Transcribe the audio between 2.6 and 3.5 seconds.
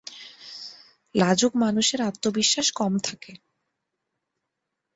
কম থাকে।